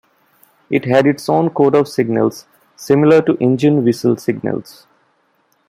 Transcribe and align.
It 0.71 0.85
had 0.85 1.05
its 1.05 1.29
own 1.29 1.51
code 1.51 1.75
of 1.75 1.87
signals, 1.87 2.47
similar 2.75 3.21
to 3.21 3.37
engine 3.39 3.83
whistle 3.83 4.17
signals. 4.17 4.87